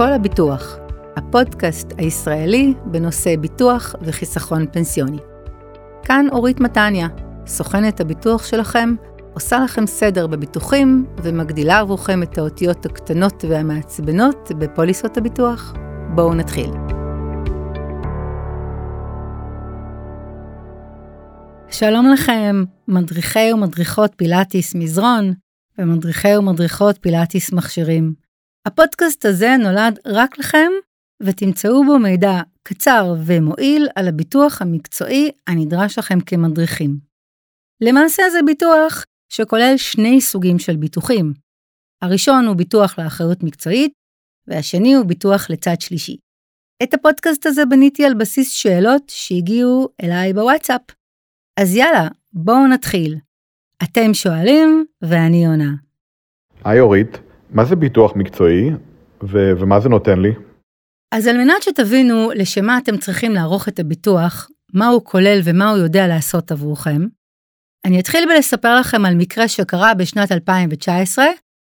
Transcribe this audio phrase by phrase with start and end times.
[0.00, 0.76] כל הביטוח,
[1.16, 5.18] הפודקאסט הישראלי בנושא ביטוח וחיסכון פנסיוני.
[6.02, 7.08] כאן אורית מתניה,
[7.46, 8.94] סוכנת הביטוח שלכם,
[9.34, 15.74] עושה לכם סדר בביטוחים ומגדילה עבורכם את האותיות הקטנות והמעצבנות בפוליסות הביטוח.
[16.14, 16.70] בואו נתחיל.
[21.70, 25.32] שלום לכם, מדריכי ומדריכות פילאטיס מזרון
[25.78, 28.29] ומדריכי ומדריכות פילאטיס מכשירים.
[28.66, 30.70] הפודקאסט הזה נולד רק לכם,
[31.22, 36.98] ותמצאו בו מידע קצר ומועיל על הביטוח המקצועי הנדרש לכם כמדריכים.
[37.80, 41.32] למעשה זה ביטוח שכולל שני סוגים של ביטוחים.
[42.02, 43.92] הראשון הוא ביטוח לאחריות מקצועית,
[44.46, 46.16] והשני הוא ביטוח לצד שלישי.
[46.82, 50.80] את הפודקאסט הזה בניתי על בסיס שאלות שהגיעו אליי בוואטסאפ.
[51.60, 53.16] אז יאללה, בואו נתחיל.
[53.82, 55.74] אתם שואלים ואני עונה.
[56.64, 57.18] היי אורית,
[57.52, 58.70] מה זה ביטוח מקצועי
[59.22, 60.32] ו- ומה זה נותן לי?
[61.14, 65.70] אז על מנת שתבינו לשם מה אתם צריכים לערוך את הביטוח, מה הוא כולל ומה
[65.70, 67.06] הוא יודע לעשות עבורכם,
[67.86, 71.24] אני אתחיל בלספר לכם על מקרה שקרה בשנת 2019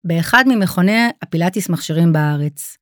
[0.07, 2.77] באחד ממכוני הפילאטיס מכשירים בארץ.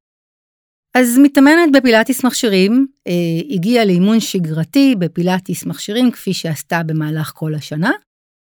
[0.97, 7.91] אז מתאמנת בפילאטיס מכשירים, אה, הגיעה לאימון שגרתי בפילאטיס מכשירים כפי שעשתה במהלך כל השנה,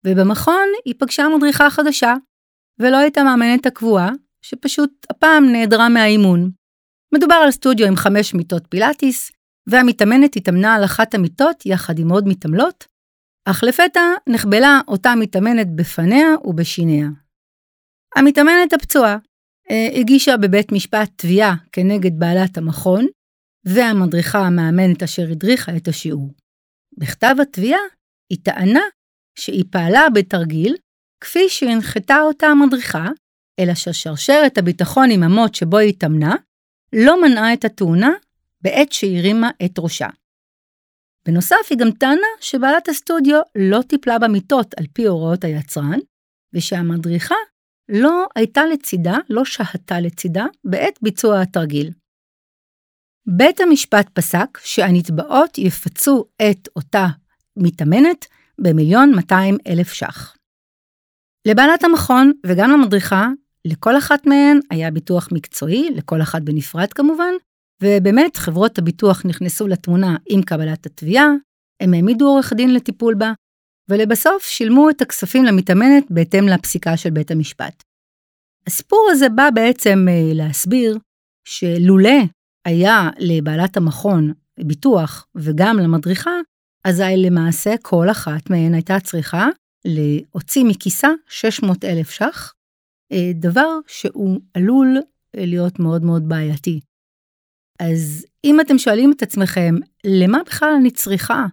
[0.06, 2.14] ובמכון היא פגשה מדריכה חדשה,
[2.80, 4.12] ולא הייתה מאמנת הקבועה,
[4.46, 6.52] שפשוט הפעם נעדרה מהאימון.
[7.16, 9.32] מדובר על סטודיו עם חמש מיטות פילאטיס,
[9.70, 12.88] והמתאמנת התאמנה על אחת המיטות יחד עם עוד מתעמלות,
[13.46, 17.08] אך לפתע נחבלה אותה מתאמנת בפניה ובשיניה.
[18.16, 19.18] המתאמנת הפצועה
[19.72, 23.06] אה, הגישה בבית משפט תביעה כנגד בעלת המכון,
[23.66, 26.34] והמדריכה המאמנת אשר הדריכה את השיעור.
[26.98, 27.80] בכתב התביעה
[28.30, 28.84] היא טענה
[29.40, 30.76] שהיא פעלה בתרגיל
[31.24, 33.08] כפי שהנחתה אותה המדריכה,
[33.60, 36.36] אלא ששרשרת הביטחון עם המוט שבו היא התאמנה,
[36.94, 38.12] לא מנעה את התאונה
[38.62, 40.08] בעת שהרימה את ראשה.
[41.26, 46.00] בנוסף, היא גם טענה שבעלת הסטודיו לא טיפלה במיטות על פי הוראות היצרן,
[46.54, 47.36] ושהמדריכה
[47.90, 51.92] לא הייתה לצידה, לא שהתה לצידה, בעת ביצוע התרגיל.
[53.28, 57.06] בית המשפט פסק שהנתבעות יפצו את אותה
[57.58, 58.26] מתאמנת
[58.62, 60.36] במיליון 200 אלף ש"ח.
[61.48, 63.28] לבעלת המכון וגם למדריכה,
[63.68, 67.34] לכל אחת מהן היה ביטוח מקצועי, לכל אחת בנפרד כמובן,
[67.84, 71.28] ובאמת חברות הביטוח נכנסו לתמונה עם קבלת התביעה,
[71.82, 73.34] הם העמידו עורך דין לטיפול בה,
[73.90, 77.84] ולבסוף שילמו את הכספים למתאמנת בהתאם לפסיקה של בית המשפט.
[78.68, 80.98] הסיפור הזה בא בעצם אה, להסביר
[81.48, 82.20] שלולא
[82.66, 86.32] היה לבעלת המכון ביטוח וגם למדריכה,
[86.84, 89.48] אזי למעשה כל אחת מהן הייתה צריכה
[89.86, 92.54] להוציא מכיסה 600 אלף ש"ח,
[93.34, 94.98] דבר שהוא עלול
[95.38, 96.80] אה, להיות מאוד מאוד בעייתי.
[97.80, 99.76] אז אם אתם שואלים את עצמכם,
[100.06, 101.46] למה בכלל אני צריכה?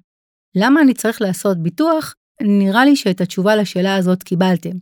[0.56, 2.14] למה אני צריך לעשות ביטוח?
[2.42, 4.76] נראה לי שאת התשובה לשאלה הזאת קיבלתם.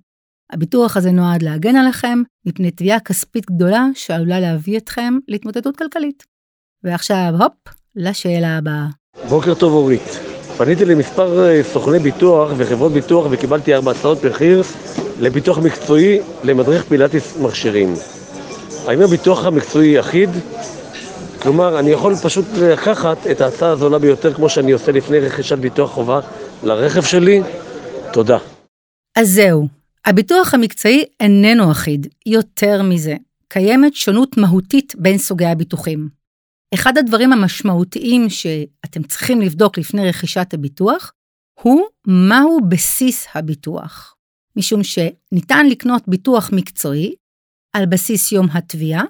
[0.53, 6.25] הביטוח הזה נועד להגן עליכם מפני תביעה כספית גדולה שעלולה להביא אתכם להתמוטטות כלכלית.
[6.85, 8.87] ועכשיו, הופ, לשאלה הבאה.
[9.29, 10.09] בוקר טוב אורית.
[10.59, 14.63] פניתי למספר אה, סוכני ביטוח וחברות ביטוח וקיבלתי ארבע הצעות מחיר
[15.21, 17.95] לביטוח מקצועי למדריך פילאטיס מכשירים.
[18.87, 20.31] האם הביטוח המקצועי אחיד?
[21.43, 25.91] כלומר, אני יכול פשוט לקחת את ההצעה הזולה ביותר כמו שאני עושה לפני רכישת ביטוח
[25.91, 26.21] חובה
[26.63, 27.43] לרכב שלי?
[28.13, 28.39] תודה.
[29.17, 29.69] אז זהו,
[30.05, 33.17] הביטוח המקצועי איננו אחיד, יותר מזה,
[33.49, 36.09] קיימת שונות מהותית בין סוגי הביטוחים.
[36.75, 41.13] אחד הדברים המשמעותיים שאתם צריכים לבדוק לפני רכישת הביטוח,
[41.63, 44.15] הוא מהו בסיס הביטוח.
[44.59, 47.15] משום שניתן לקנות ביטוח מקצועי
[47.73, 49.05] על בסיס יום התביעה,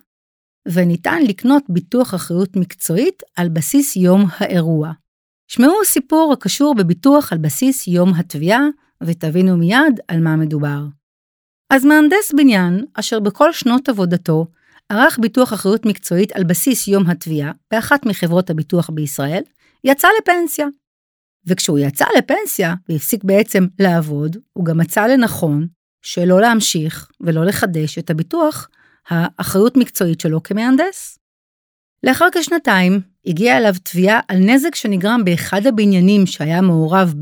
[0.69, 4.93] וניתן לקנות ביטוח אחריות מקצועית על בסיס יום האירוע.
[5.49, 8.61] שמעו סיפור הקשור בביטוח על בסיס יום התביעה,
[9.03, 10.85] ותבינו מיד על מה מדובר.
[11.71, 14.47] אז מהנדס בניין, אשר בכל שנות עבודתו
[14.89, 19.43] ערך ביטוח אחריות מקצועית על בסיס יום התביעה באחת מחברות הביטוח בישראל,
[19.85, 20.67] יצא לפנסיה.
[21.47, 25.67] וכשהוא יצא לפנסיה והפסיק בעצם לעבוד, הוא גם מצא לנכון
[26.03, 28.69] שלא להמשיך ולא לחדש את הביטוח
[29.09, 31.19] האחריות מקצועית שלו כמהנדס.
[32.03, 37.15] לאחר כשנתיים הגיעה אליו תביעה על נזק שנגרם באחד הבניינים שהיה מעורב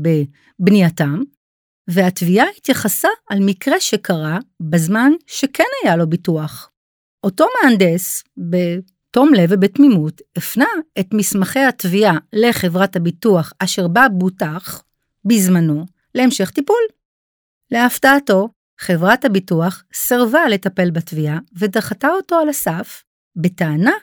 [0.59, 1.21] בבנייתם,
[1.87, 6.71] והתביעה התייחסה על מקרה שקרה בזמן שכן היה לו ביטוח.
[7.23, 8.23] אותו מהנדס,
[9.09, 10.65] בתום לב ובתמימות, הפנה
[10.99, 14.83] את מסמכי התביעה לחברת הביטוח אשר בה בוטח,
[15.25, 16.83] בזמנו, להמשך טיפול.
[17.71, 18.49] להפתעתו,
[18.79, 23.03] חברת הביטוח סירבה לטפל בתביעה ודחתה אותו על הסף,
[23.35, 23.93] בטענה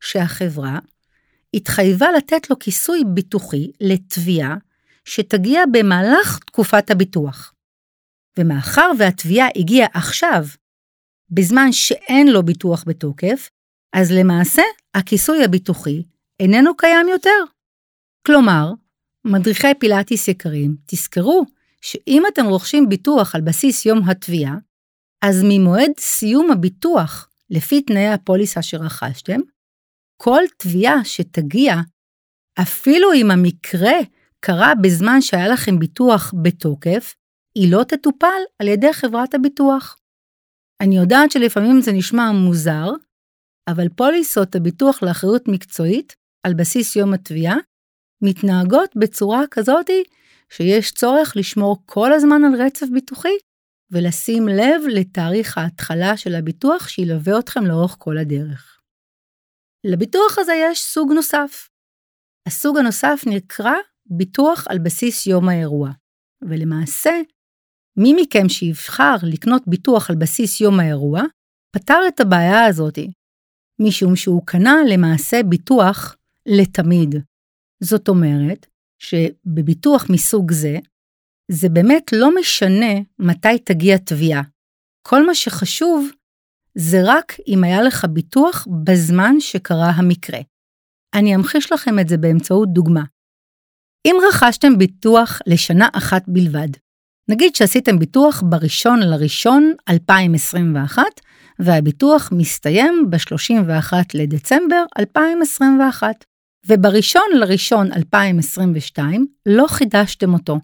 [0.00, 0.78] שהחברה
[1.54, 4.56] התחייבה לתת לו כיסוי ביטוחי לתביעה
[5.04, 7.54] שתגיע במהלך תקופת הביטוח.
[8.38, 10.44] ומאחר והתביעה הגיעה עכשיו,
[11.30, 13.50] בזמן שאין לו ביטוח בתוקף,
[13.98, 14.62] אז למעשה
[14.94, 16.02] הכיסוי הביטוחי
[16.40, 17.44] איננו קיים יותר.
[18.26, 18.72] כלומר,
[19.26, 21.44] מדריכי פילאטיס יקרים, תזכרו
[21.80, 24.56] שאם אתם רוכשים ביטוח על בסיס יום התביעה,
[25.24, 29.40] אז ממועד סיום הביטוח לפי תנאי הפוליסה שרכשתם,
[30.22, 31.74] כל תביעה שתגיע,
[32.62, 33.98] אפילו אם המקרה
[34.40, 37.14] קרה בזמן שהיה לכם ביטוח בתוקף,
[37.54, 39.98] היא לא תטופל על ידי חברת הביטוח.
[40.82, 42.90] אני יודעת שלפעמים זה נשמע מוזר,
[43.68, 46.14] אבל פוליסות הביטוח לאחריות מקצועית,
[46.46, 47.56] על בסיס יום התביעה,
[48.22, 50.04] מתנהגות בצורה כזאתי
[50.50, 53.36] שיש צורך לשמור כל הזמן על רצף ביטוחי
[53.90, 58.80] ולשים לב לתאריך ההתחלה של הביטוח שילווה אתכם לאורך כל הדרך.
[59.84, 61.68] לביטוח הזה יש סוג נוסף.
[62.48, 63.74] הסוג הנוסף נקרא
[64.06, 65.90] ביטוח על בסיס יום האירוע,
[66.48, 67.20] ולמעשה,
[67.98, 71.22] מי מכם שיבחר לקנות ביטוח על בסיס יום האירוע,
[71.76, 73.10] פתר את הבעיה הזאתי,
[73.80, 77.14] משום שהוא קנה למעשה ביטוח לתמיד.
[77.82, 78.66] זאת אומרת,
[78.98, 80.78] שבביטוח מסוג זה,
[81.50, 84.42] זה באמת לא משנה מתי תגיע תביעה.
[85.02, 86.08] כל מה שחשוב
[86.74, 90.40] זה רק אם היה לך ביטוח בזמן שקרה המקרה.
[91.14, 93.04] אני אמחיש לכם את זה באמצעות דוגמה.
[94.06, 96.68] אם רכשתם ביטוח לשנה אחת בלבד,
[97.28, 101.02] נגיד שעשיתם ביטוח בראשון לראשון 2021,
[101.58, 106.24] והביטוח מסתיים ב-31 לדצמבר 2021.
[106.68, 110.58] ובראשון לראשון 2022 לא חידשתם אותו.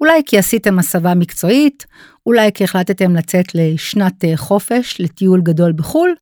[0.00, 1.86] אולי כי עשיתם הסבה מקצועית,
[2.26, 6.14] אולי כי החלטתם לצאת לשנת אה, חופש, לטיול גדול בחו"ל,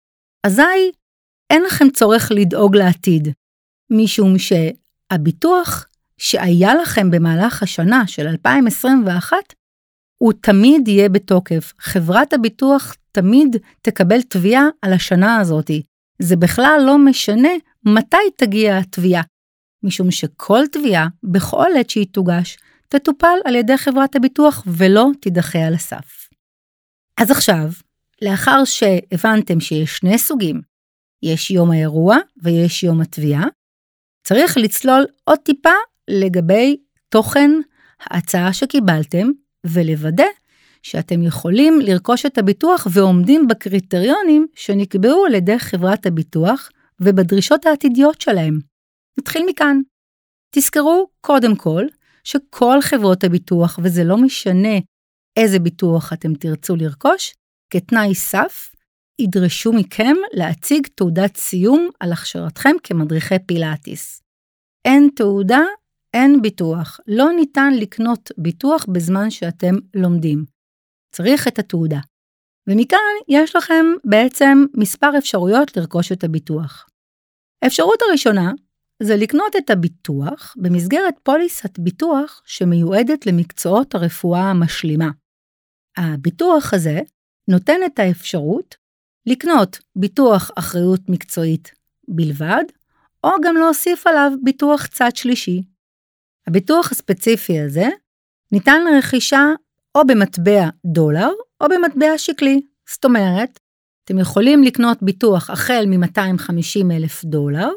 [0.46, 0.90] אזי
[1.50, 3.28] אין לכם צורך לדאוג לעתיד,
[3.90, 5.86] משום שהביטוח
[6.20, 9.36] שהיה לכם במהלך השנה של 2021,
[10.18, 11.72] הוא תמיד יהיה בתוקף.
[11.78, 15.82] חברת הביטוח תמיד תקבל תביעה על השנה הזאתי.
[16.18, 17.48] זה בכלל לא משנה
[17.84, 19.22] מתי תגיע התביעה,
[19.82, 22.58] משום שכל תביעה, בכל עת שהיא תוגש,
[22.88, 26.28] תטופל על ידי חברת הביטוח ולא תידחה על הסף.
[27.20, 27.68] אז עכשיו,
[28.22, 30.60] לאחר שהבנתם שיש שני סוגים,
[31.22, 33.44] יש יום האירוע ויש יום התביעה,
[34.26, 35.70] צריך לצלול עוד טיפה
[36.10, 36.76] לגבי
[37.08, 37.50] תוכן
[38.00, 39.28] ההצעה שקיבלתם
[39.66, 40.24] ולוודא
[40.82, 46.70] שאתם יכולים לרכוש את הביטוח ועומדים בקריטריונים שנקבעו על ידי חברת הביטוח
[47.00, 48.58] ובדרישות העתידיות שלהם.
[49.18, 49.80] נתחיל מכאן.
[50.54, 51.84] תזכרו, קודם כל,
[52.24, 54.78] שכל חברות הביטוח, וזה לא משנה
[55.36, 57.34] איזה ביטוח אתם תרצו לרכוש,
[57.72, 58.72] כתנאי סף,
[59.20, 64.22] ידרשו מכם להציג תעודת סיום על הכשרתכם כמדריכי פילאטיס.
[64.84, 65.60] אין תעודה,
[66.14, 67.00] אין ביטוח.
[67.06, 70.44] לא ניתן לקנות ביטוח בזמן שאתם לומדים.
[71.14, 72.00] צריך את התעודה.
[72.66, 76.86] ומכאן יש לכם בעצם מספר אפשרויות לרכוש את הביטוח.
[77.62, 78.52] האפשרות הראשונה
[79.02, 85.10] זה לקנות את הביטוח במסגרת פוליסת ביטוח שמיועדת למקצועות הרפואה המשלימה.
[85.96, 87.00] הביטוח הזה
[87.48, 88.76] נותן את האפשרות
[89.26, 91.72] לקנות ביטוח אחריות מקצועית
[92.08, 92.64] בלבד,
[93.24, 95.62] או גם להוסיף עליו ביטוח צד שלישי.
[96.46, 97.88] הביטוח הספציפי הזה
[98.52, 99.46] ניתן לרכישה
[99.94, 101.28] או במטבע דולר
[101.60, 102.60] או במטבע שקלי.
[102.88, 103.58] זאת אומרת,
[104.04, 107.68] אתם יכולים לקנות ביטוח החל מ-250 אלף דולר,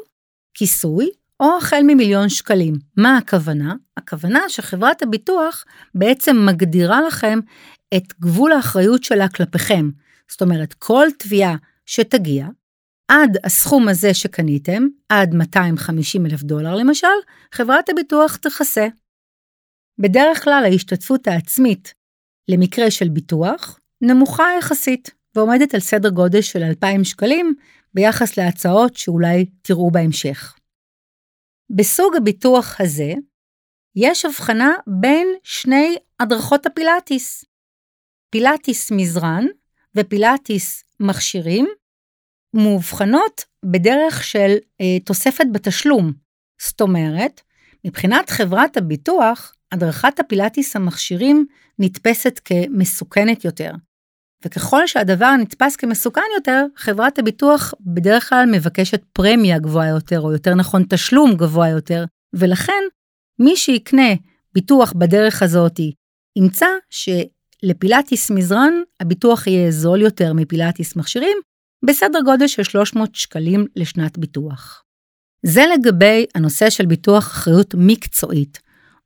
[0.54, 2.74] כיסוי, או החל ממיליון שקלים.
[2.96, 3.74] מה הכוונה?
[3.96, 7.38] הכוונה שחברת הביטוח בעצם מגדירה לכם
[7.96, 9.90] את גבול האחריות שלה כלפיכם.
[10.30, 11.56] זאת אומרת, כל תביעה
[11.86, 12.46] שתגיע,
[13.08, 17.06] עד הסכום הזה שקניתם, עד 250 אלף דולר למשל,
[17.52, 18.86] חברת הביטוח תכסה.
[19.98, 21.94] בדרך כלל ההשתתפות העצמית
[22.48, 27.54] למקרה של ביטוח נמוכה יחסית, ועומדת על סדר גודל של 2,000 שקלים
[27.94, 30.56] ביחס להצעות שאולי תראו בהמשך.
[31.76, 33.12] בסוג הביטוח הזה,
[33.96, 34.70] יש הבחנה
[35.00, 37.44] בין שני הדרכות הפילאטיס.
[38.30, 39.44] פילאטיס מזרן
[39.96, 41.66] ופילאטיס מכשירים
[42.54, 46.12] מאובחנות בדרך של אה, תוספת בתשלום.
[46.62, 47.40] זאת אומרת,
[47.84, 51.46] מבחינת חברת הביטוח, הדרכת הפילאטיס המכשירים
[51.78, 53.72] נתפסת כמסוכנת יותר.
[54.44, 60.54] וככל שהדבר נתפס כמסוכן יותר, חברת הביטוח בדרך כלל מבקשת פרמיה גבוהה יותר, או יותר
[60.54, 62.82] נכון תשלום גבוה יותר, ולכן
[63.38, 64.14] מי שיקנה
[64.54, 65.80] ביטוח בדרך הזאת
[66.36, 71.36] ימצא שלפילאטיס מזרן הביטוח יהיה זול יותר מפילאטיס מכשירים,
[71.86, 74.82] בסדר גודל של 300 שקלים לשנת ביטוח.
[75.42, 78.60] זה לגבי הנושא של ביטוח אחריות מקצועית.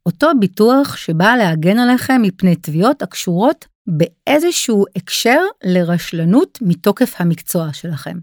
[0.07, 8.19] אותו ביטוח שבא להגן עליכם מפני תביעות הקשורות באיזשהו הקשר לרשלנות מתוקף המקצוע שלכם.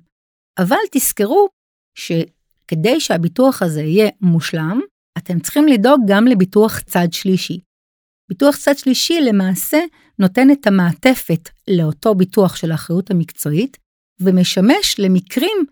[0.59, 1.47] אבל תזכרו
[1.97, 4.79] שכדי שהביטוח הזה יהיה מושלם,
[5.17, 7.59] אתם צריכים לדאוג גם לביטוח צד שלישי.
[8.29, 9.79] ביטוח צד שלישי למעשה
[10.19, 13.77] נותן את המעטפת לאותו ביטוח של האחריות המקצועית,
[14.19, 15.65] ומשמש למקרים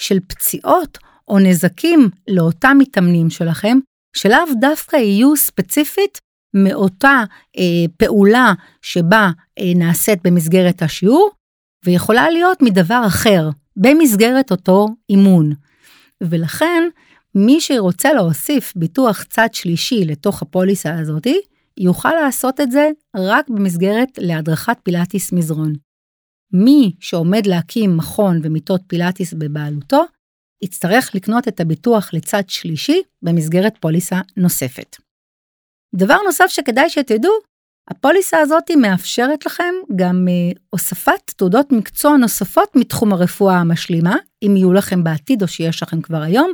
[0.00, 3.78] של פציעות או נזקים לאותם מתאמנים שלכם,
[4.16, 6.18] שלאו דווקא יהיו ספציפית
[6.54, 7.24] מאותה
[7.58, 8.52] אה, פעולה
[8.82, 11.30] שבה אה, נעשית במסגרת השיעור,
[11.84, 15.52] ויכולה להיות מדבר אחר, במסגרת אותו אימון.
[16.20, 16.88] ולכן,
[17.34, 21.40] מי שרוצה להוסיף ביטוח צד שלישי לתוך הפוליסה הזאתי,
[21.80, 25.72] יוכל לעשות את זה רק במסגרת להדרכת פילאטיס מזרון.
[26.52, 30.04] מי שעומד להקים מכון ומיטות פילאטיס בבעלותו,
[30.64, 34.96] יצטרך לקנות את הביטוח לצד שלישי במסגרת פוליסה נוספת.
[35.94, 37.32] דבר נוסף שכדאי שתדעו,
[37.90, 44.72] הפוליסה הזאת מאפשרת לכם גם אה, הוספת תעודות מקצוע נוספות מתחום הרפואה המשלימה, אם יהיו
[44.72, 46.52] לכם בעתיד או שיש לכם כבר היום,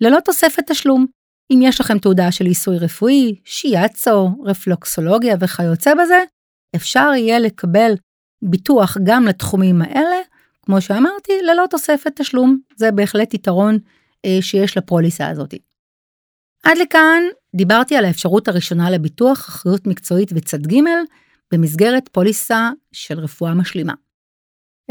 [0.00, 1.06] ללא תוספת תשלום.
[1.52, 6.22] אם יש לכם תעודה של עיסוי רפואי, שיאצו, רפלוקסולוגיה וכיוצא בזה,
[6.76, 7.92] אפשר יהיה לקבל
[8.42, 10.16] ביטוח גם לתחומים האלה,
[10.62, 12.58] כמו שאמרתי, ללא תוספת תשלום.
[12.76, 13.78] זה בהחלט יתרון
[14.24, 15.54] אה, שיש לפוליסה הזאת.
[16.62, 17.22] עד לכאן
[17.56, 20.80] דיברתי על האפשרות הראשונה לביטוח אחריות מקצועית וצד ג'
[21.52, 23.92] במסגרת פוליסה של רפואה משלימה.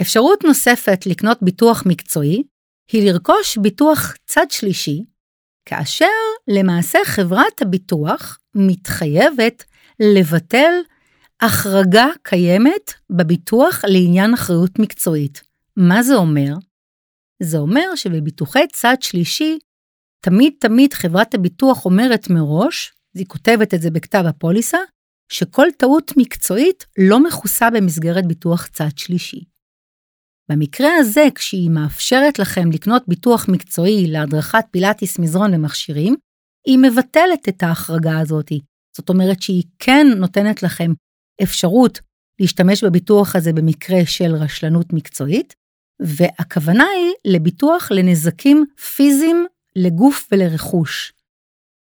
[0.02, 2.44] אפשרות נוספת לקנות ביטוח מקצועי
[2.92, 5.04] היא לרכוש ביטוח צד שלישי,
[5.66, 6.06] כאשר
[6.48, 9.64] למעשה חברת הביטוח מתחייבת
[10.00, 10.74] לבטל
[11.42, 15.44] החרגה קיימת בביטוח לעניין אחריות מקצועית.
[15.78, 16.54] מה זה אומר?
[17.44, 19.60] זה אומר שבביטוחי צד שלישי,
[20.24, 24.78] תמיד תמיד חברת הביטוח אומרת מראש, היא כותבת את זה בכתב הפוליסה,
[25.32, 29.44] שכל טעות מקצועית לא מכוסה במסגרת ביטוח צד שלישי.
[30.52, 36.16] במקרה הזה, כשהיא מאפשרת לכם לקנות ביטוח מקצועי להדרכת פילאטיס מזרון למכשירים,
[36.68, 38.52] היא מבטלת את ההחרגה הזאת.
[38.98, 40.92] זאת אומרת שהיא כן נותנת לכם
[41.44, 42.00] אפשרות
[42.40, 45.56] להשתמש בביטוח הזה במקרה של רשלנות מקצועית,
[46.02, 49.46] והכוונה היא לביטוח לנזקים פיזיים
[49.76, 51.14] לגוף ולרכוש.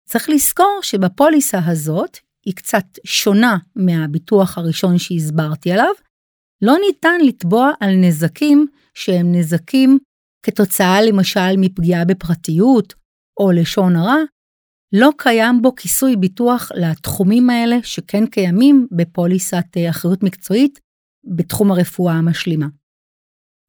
[0.10, 5.93] צריך לזכור שבפוליסה הזאת היא קצת שונה מהביטוח הראשון שהסברתי עליו,
[6.62, 10.00] לא ניתן לתבוע על נזקים שהם נזקים
[10.46, 12.93] כתוצאה למשל מפגיעה בפרטיות
[13.39, 14.17] או לשון הרע,
[14.93, 20.79] לא קיים בו כיסוי ביטוח לתחומים האלה שכן קיימים בפוליסת אה, אחריות מקצועית
[21.36, 22.67] בתחום הרפואה המשלימה.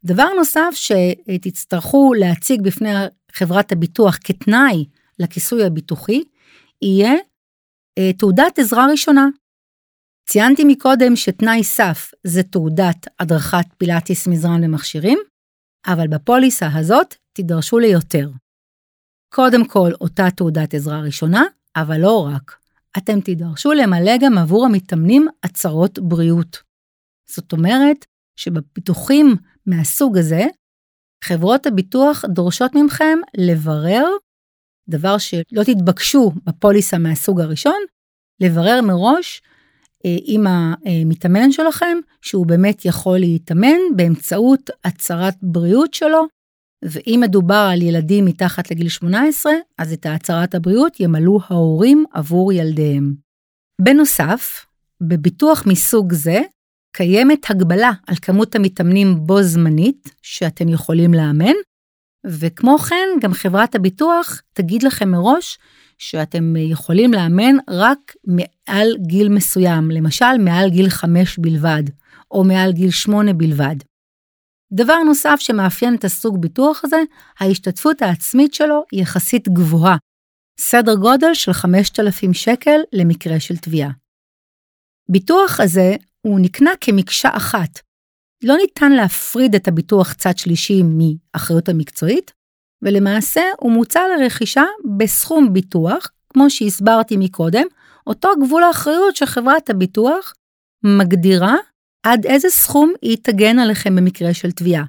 [0.04, 2.88] דבר נוסף שתצטרכו להציג בפני
[3.32, 4.84] חברת הביטוח כתנאי
[5.18, 6.22] לכיסוי הביטוחי,
[6.82, 7.12] יהיה
[7.98, 9.26] אה, תעודת עזרה ראשונה.
[10.28, 15.18] ציינתי מקודם שתנאי סף זה תעודת הדרכת פילאטיס מזרן למכשירים,
[15.86, 18.28] אבל בפוליסה הזאת תידרשו ליותר.
[19.34, 21.44] קודם כל אותה תעודת עזרה ראשונה,
[21.76, 22.56] אבל לא רק.
[22.98, 26.62] אתם תידרשו למלא גם עבור המתאמנים הצהרות בריאות.
[27.28, 29.36] זאת אומרת שבפיתוחים
[29.66, 30.44] מהסוג הזה,
[31.24, 34.04] חברות הביטוח דורשות מכם לברר,
[34.88, 37.80] דבר שלא תתבקשו בפוליסה מהסוג הראשון,
[38.40, 39.42] לברר מראש
[40.04, 46.26] אה, עם המתאמן שלכם שהוא באמת יכול להתאמן באמצעות הצהרת בריאות שלו,
[46.82, 53.14] ואם מדובר על ילדים מתחת לגיל 18, אז את הצהרת הבריאות ימלאו ההורים עבור ילדיהם.
[53.80, 54.66] בנוסף,
[55.00, 56.40] בביטוח מסוג זה,
[56.96, 61.54] קיימת הגבלה על כמות המתאמנים בו זמנית שאתם יכולים לאמן,
[62.26, 65.58] וכמו כן, גם חברת הביטוח תגיד לכם מראש
[65.98, 71.82] שאתם יכולים לאמן רק מעל גיל מסוים, למשל מעל גיל 5 בלבד,
[72.30, 73.76] או מעל גיל 8 בלבד.
[74.72, 77.02] דבר נוסף שמאפיין את הסוג ביטוח הזה,
[77.40, 79.96] ההשתתפות העצמית שלו היא יחסית גבוהה,
[80.60, 83.90] סדר גודל של 5,000 שקל למקרה של תביעה.
[85.08, 87.80] ביטוח הזה הוא נקנה כמקשה אחת.
[88.44, 92.32] לא ניתן להפריד את הביטוח צד שלישי מאחריות המקצועית,
[92.82, 94.62] ולמעשה הוא מוצע לרכישה
[94.96, 97.66] בסכום ביטוח, כמו שהסברתי מקודם,
[98.06, 100.34] אותו גבול האחריות שחברת הביטוח
[100.84, 101.56] מגדירה
[102.06, 104.84] עד איזה סכום היא תגן עליכם במקרה של תביעה.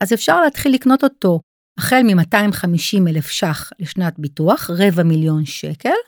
[0.00, 1.40] אז אפשר להתחיל לקנות אותו
[1.78, 5.98] החל מ-250 אלף ש"ח לשנת ביטוח, רבע מיליון שקל,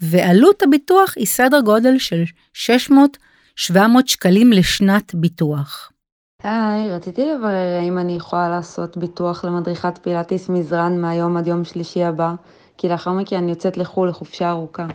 [0.00, 2.22] ועלות הביטוח היא סדר גודל של
[3.70, 5.92] 600-700 שקלים לשנת ביטוח.
[6.42, 12.04] היי, רציתי לברר האם אני יכולה לעשות ביטוח למדריכת פילאטיס מזרן מהיום עד יום שלישי
[12.04, 12.34] הבא,
[12.78, 14.86] כי לאחר מכן אני יוצאת לחו"ל לחופשה ארוכה.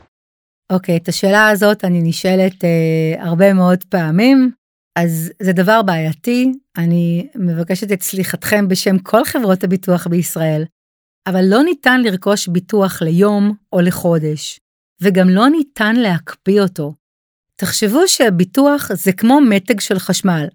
[0.72, 4.52] אוקיי, את השאלה הזאת אני נשאלת אה, הרבה מאוד פעמים,
[4.96, 10.64] אז זה דבר בעייתי, אני מבקשת את סליחתכם בשם כל חברות הביטוח בישראל,
[11.28, 14.60] אבל לא ניתן לרכוש ביטוח ליום או לחודש,
[15.02, 16.94] וגם לא ניתן להקפיא אותו.
[17.56, 20.48] תחשבו שביטוח זה כמו מתג של חשמל,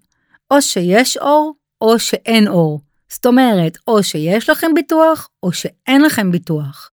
[0.53, 2.81] או שיש אור או שאין אור.
[3.11, 6.91] זאת אומרת, או שיש לכם ביטוח או שאין לכם ביטוח.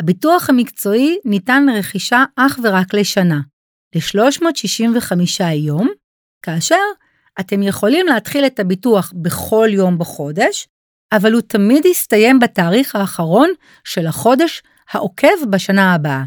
[0.00, 3.40] הביטוח המקצועי ניתן לרכישה אך ורק לשנה,
[3.94, 5.88] ל-365 יום,
[6.42, 6.76] כאשר
[7.40, 10.68] אתם יכולים להתחיל את הביטוח בכל יום בחודש,
[11.12, 13.50] אבל הוא תמיד יסתיים בתאריך האחרון
[13.84, 16.22] של החודש העוקב בשנה הבאה.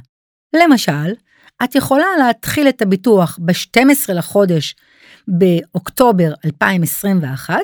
[0.55, 1.13] למשל,
[1.63, 4.75] את יכולה להתחיל את הביטוח ב-12 לחודש
[5.27, 7.55] באוקטובר 2021,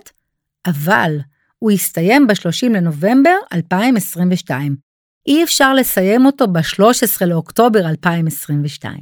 [0.66, 1.18] אבל
[1.60, 4.89] הוא יסתיים ב-30 לנובמבר 2022.
[5.30, 9.00] אי אפשר לסיים אותו ב-13 לאוקטובר 2022.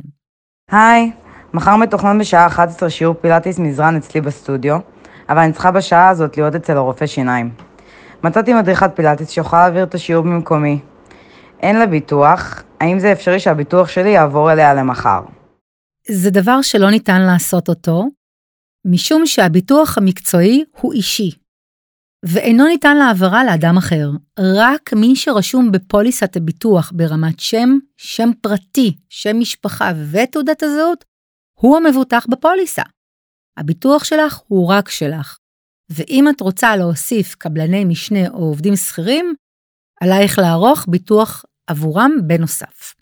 [0.71, 1.11] היי,
[1.53, 4.79] מחר מתוכנן בשעה 11 שיעור פילאטיס מזרן אצלי בסטודיו,
[5.29, 7.51] אבל אני צריכה בשעה הזאת להיות אצל הרופא שיניים.
[8.23, 10.79] מצאתי מדריכת פילאטיס שיכולה להעביר את השיעור במקומי.
[11.59, 15.21] אין לה ביטוח, האם זה אפשרי שהביטוח שלי יעבור אליה למחר?
[16.09, 18.07] זה דבר שלא ניתן לעשות אותו,
[18.85, 21.31] משום שהביטוח המקצועי הוא אישי,
[22.25, 24.09] ואינו ניתן להעברה לאדם אחר.
[24.39, 31.05] רק מי שרשום בפוליסת הביטוח ברמת שם, שם פרטי, שם משפחה ותעודת הזהות,
[31.59, 32.83] הוא המבוטח בפוליסה.
[33.57, 35.37] הביטוח שלך הוא רק שלך.
[35.89, 39.33] ואם את רוצה להוסיף קבלני משנה או עובדים שכירים,
[40.01, 42.93] עלייך לערוך ביטוח עבורם בנוסף.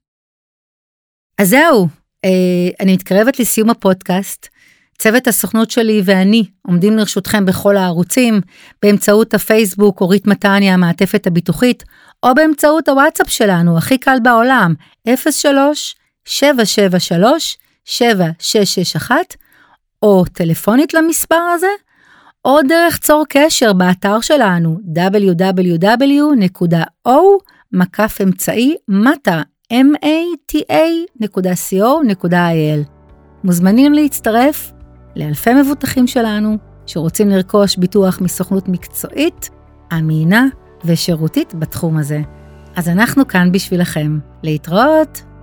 [1.41, 1.88] אז זהו,
[2.25, 4.48] אה, אני מתקרבת לסיום הפודקאסט.
[4.97, 8.41] צוות הסוכנות שלי ואני עומדים לרשותכם בכל הערוצים,
[8.81, 11.83] באמצעות הפייסבוק אורית מתניה המעטפת הביטוחית,
[12.24, 14.74] או באמצעות הוואטסאפ שלנו, הכי קל בעולם,
[16.27, 19.11] 03-773-7661,
[20.03, 21.67] או טלפונית למספר הזה,
[22.46, 24.79] או דרך צור קשר באתר שלנו
[31.72, 32.89] mata.co.il.
[33.43, 34.75] מוזמנים להצטרף
[35.15, 39.49] לאלפי מבוטחים שלנו שרוצים לרכוש ביטוח מסוכנות מקצועית,
[39.93, 40.45] אמינה
[40.85, 42.21] ושירותית בתחום הזה.
[42.75, 44.19] אז אנחנו כאן בשבילכם.
[44.43, 45.34] להתראות!